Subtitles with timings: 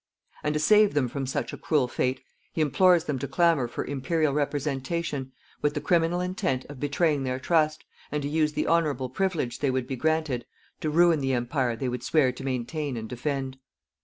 [0.43, 3.85] And to save them from such a cruel fate, he implores them to clamour for
[3.85, 5.31] Imperial representation
[5.61, 9.69] with the criminal intent of betraying their trust, and to use the honourable privilege they
[9.69, 10.47] would be granted
[10.79, 13.59] to ruin the Empire they would swear to maintain and defend.